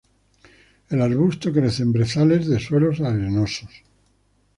[0.89, 3.83] El arbusto crece en brezales de suelos arenosos.